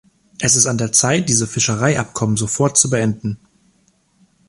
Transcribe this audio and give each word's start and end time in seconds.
Es 0.39 0.55
ist 0.55 0.65
an 0.65 0.79
der 0.79 0.91
Zeit, 0.91 1.29
diese 1.29 1.45
Fischereiabkommen 1.45 2.35
sofort 2.35 2.75
zu 2.75 2.89
beenden. 2.89 3.37